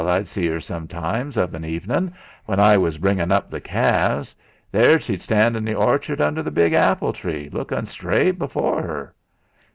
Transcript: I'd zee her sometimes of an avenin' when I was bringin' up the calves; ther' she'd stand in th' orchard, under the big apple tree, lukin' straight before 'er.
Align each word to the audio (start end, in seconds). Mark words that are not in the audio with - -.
I'd 0.07 0.25
zee 0.25 0.47
her 0.47 0.59
sometimes 0.59 1.37
of 1.37 1.53
an 1.53 1.63
avenin' 1.63 2.11
when 2.47 2.59
I 2.59 2.75
was 2.75 2.97
bringin' 2.97 3.31
up 3.31 3.51
the 3.51 3.61
calves; 3.61 4.35
ther' 4.71 4.99
she'd 4.99 5.21
stand 5.21 5.55
in 5.55 5.63
th' 5.63 5.75
orchard, 5.77 6.19
under 6.19 6.41
the 6.41 6.49
big 6.49 6.73
apple 6.73 7.13
tree, 7.13 7.49
lukin' 7.53 7.85
straight 7.85 8.39
before 8.39 8.79
'er. 8.79 9.13